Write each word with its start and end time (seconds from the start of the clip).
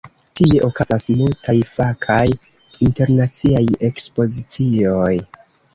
Tie 0.39 0.61
okazas 0.67 1.05
multaj 1.19 1.55
fakaj 1.73 2.25
internaciaj 2.89 3.65
ekspozicioj. 3.93 5.17